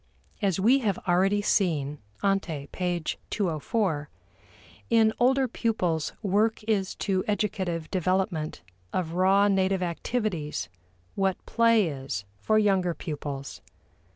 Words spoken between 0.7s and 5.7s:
have already seen (ante, p. 204), in older